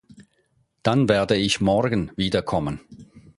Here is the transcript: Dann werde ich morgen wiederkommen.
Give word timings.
Dann 0.81 1.09
werde 1.09 1.35
ich 1.37 1.61
morgen 1.61 2.09
wiederkommen. 2.15 2.79